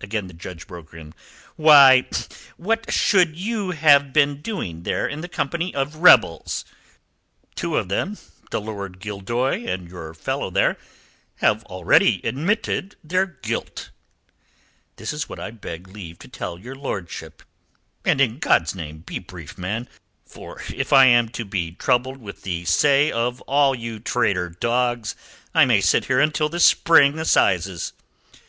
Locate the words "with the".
22.16-22.64